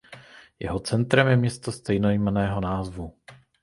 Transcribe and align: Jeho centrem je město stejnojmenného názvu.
Jeho 0.59 0.79
centrem 0.79 1.27
je 1.27 1.37
město 1.37 1.71
stejnojmenného 1.71 2.61
názvu. 2.61 3.13